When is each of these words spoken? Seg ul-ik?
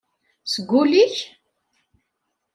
Seg 0.51 0.69
ul-ik? 0.81 1.15